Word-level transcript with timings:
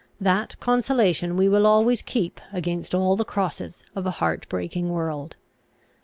That 0.19 0.59
consolation 0.59 1.37
we 1.37 1.47
will 1.47 1.67
always 1.67 2.01
keep 2.01 2.41
against 2.51 2.95
all 2.95 3.15
the 3.15 3.23
crosses 3.23 3.83
of 3.95 4.07
a 4.07 4.17
heart 4.17 4.49
breaking 4.49 4.89
world. 4.89 5.35